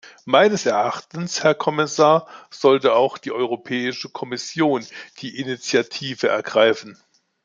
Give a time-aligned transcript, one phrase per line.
[0.25, 4.83] Meines Erachtens, Herr Kommissar, sollte auch die Europäische Kommission
[5.19, 6.97] die Initiative ergreifen.